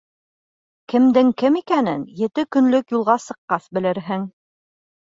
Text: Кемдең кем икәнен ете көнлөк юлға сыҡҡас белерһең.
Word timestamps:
Кемдең 0.93 1.29
кем 1.43 1.59
икәнен 1.61 2.09
ете 2.25 2.47
көнлөк 2.57 2.99
юлға 2.99 3.21
сыҡҡас 3.29 3.71
белерһең. 3.79 4.31